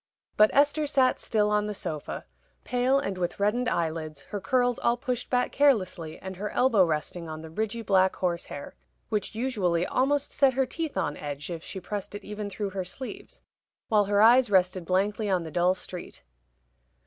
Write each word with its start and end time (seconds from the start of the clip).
But 0.35 0.49
Esther 0.51 0.87
sat 0.87 1.19
still 1.19 1.51
on 1.51 1.67
the 1.67 1.75
sofa 1.75 2.25
pale 2.63 2.97
and 2.97 3.19
with 3.19 3.39
reddened 3.39 3.69
eyelids, 3.69 4.23
her 4.31 4.41
curls 4.41 4.79
all 4.79 4.97
pushed 4.97 5.29
back 5.29 5.51
carelessly, 5.51 6.17
and 6.17 6.37
her 6.37 6.49
elbow 6.49 6.83
resting 6.83 7.29
on 7.29 7.43
the 7.43 7.51
ridgy 7.51 7.83
black 7.83 8.15
horsehair, 8.15 8.73
which 9.09 9.35
usually 9.35 9.85
almost 9.85 10.31
set 10.31 10.53
her 10.55 10.65
teeth 10.65 10.97
on 10.97 11.17
edge 11.17 11.51
if 11.51 11.63
she 11.63 11.79
pressed 11.79 12.15
it 12.15 12.23
even 12.23 12.49
through 12.49 12.71
her 12.71 12.83
sleeve 12.83 13.41
while 13.89 14.05
her 14.05 14.23
eyes 14.23 14.49
rested 14.49 14.85
blankly 14.85 15.29
on 15.29 15.43
the 15.43 15.51
dull 15.51 15.75
street. 15.75 16.23